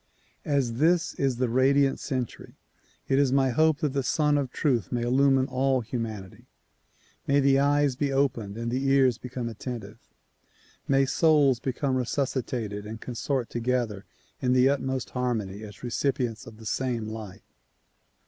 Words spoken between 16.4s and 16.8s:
of the